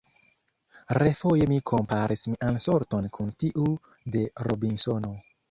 [0.97, 3.69] Refoje mi komparis mian sorton kun tiu
[4.17, 5.15] de Robinsono.